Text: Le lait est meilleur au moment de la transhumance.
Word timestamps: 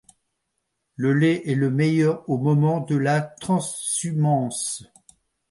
Le 0.95 1.13
lait 1.13 1.43
est 1.51 1.55
meilleur 1.57 2.27
au 2.27 2.39
moment 2.39 2.79
de 2.79 2.95
la 2.95 3.21
transhumance. 3.21 4.83